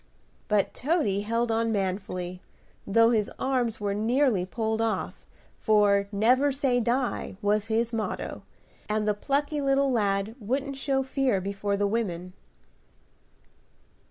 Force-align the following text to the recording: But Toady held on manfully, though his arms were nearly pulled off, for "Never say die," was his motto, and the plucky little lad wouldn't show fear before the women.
But 0.47 0.73
Toady 0.73 1.21
held 1.21 1.51
on 1.51 1.71
manfully, 1.71 2.41
though 2.87 3.11
his 3.11 3.29
arms 3.37 3.79
were 3.79 3.93
nearly 3.93 4.47
pulled 4.47 4.81
off, 4.81 5.27
for 5.59 6.07
"Never 6.11 6.51
say 6.51 6.79
die," 6.79 7.37
was 7.39 7.67
his 7.67 7.93
motto, 7.93 8.41
and 8.89 9.07
the 9.07 9.13
plucky 9.13 9.61
little 9.61 9.91
lad 9.91 10.33
wouldn't 10.39 10.75
show 10.77 11.03
fear 11.03 11.39
before 11.39 11.77
the 11.77 11.85
women. 11.85 12.33